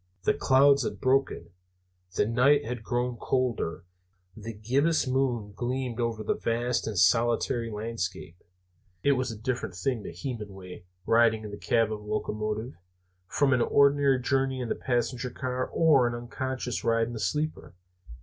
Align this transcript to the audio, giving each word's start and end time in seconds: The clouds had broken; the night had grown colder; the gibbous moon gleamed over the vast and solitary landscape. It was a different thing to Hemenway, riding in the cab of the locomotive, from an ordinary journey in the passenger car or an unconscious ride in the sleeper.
The 0.23 0.33
clouds 0.33 0.81
had 0.81 0.99
broken; 0.99 1.51
the 2.15 2.25
night 2.25 2.65
had 2.65 2.81
grown 2.81 3.17
colder; 3.17 3.85
the 4.35 4.51
gibbous 4.51 5.05
moon 5.05 5.53
gleamed 5.55 5.99
over 5.99 6.23
the 6.23 6.33
vast 6.33 6.87
and 6.87 6.97
solitary 6.97 7.69
landscape. 7.69 8.43
It 9.03 9.11
was 9.11 9.31
a 9.31 9.37
different 9.37 9.75
thing 9.75 10.01
to 10.01 10.11
Hemenway, 10.11 10.85
riding 11.05 11.43
in 11.43 11.51
the 11.51 11.55
cab 11.57 11.91
of 11.91 11.99
the 11.99 12.05
locomotive, 12.07 12.73
from 13.27 13.53
an 13.53 13.61
ordinary 13.61 14.19
journey 14.19 14.59
in 14.59 14.69
the 14.69 14.75
passenger 14.75 15.29
car 15.29 15.67
or 15.67 16.07
an 16.07 16.15
unconscious 16.15 16.83
ride 16.83 17.05
in 17.05 17.13
the 17.13 17.19
sleeper. 17.19 17.75